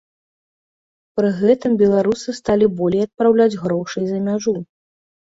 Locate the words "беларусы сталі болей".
1.81-3.03